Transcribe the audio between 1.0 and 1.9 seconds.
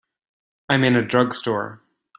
drugstore.